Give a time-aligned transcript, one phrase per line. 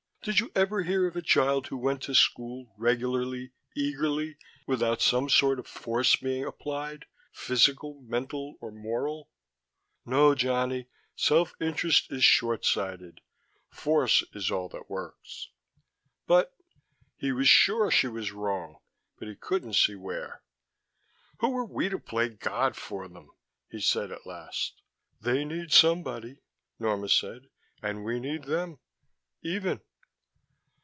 [0.23, 5.29] "Did you ever hear of a child who went to school, regularly, eagerly, without some
[5.29, 9.31] sort of force being applied, physical, mental or moral?
[10.05, 10.85] No, Johnny,
[11.15, 13.21] self interest is short sighted.
[13.71, 15.49] Force is all that works."
[16.27, 16.55] "But"
[17.17, 18.77] He was sure she was wrong,
[19.17, 20.43] but he couldn't see where.
[21.39, 23.31] "Who are we to play God for them?"
[23.71, 24.83] he said at last.
[25.19, 26.43] "They need somebody,"
[26.77, 27.49] Norma said.
[27.81, 28.77] "And we need them.
[29.41, 29.81] Even."